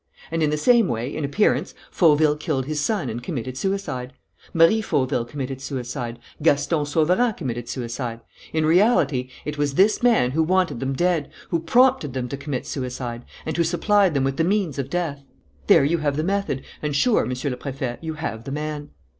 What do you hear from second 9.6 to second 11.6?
this man who wanted them dead, who